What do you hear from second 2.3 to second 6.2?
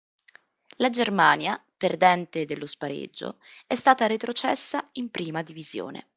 dello spareggio, è stata retrocessa in Prima Divisione.